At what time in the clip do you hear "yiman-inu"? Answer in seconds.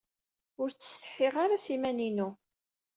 1.71-2.29